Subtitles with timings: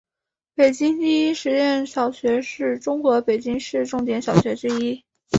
[0.55, 5.03] 北京第一实验小学是中国北京市重点小学之一。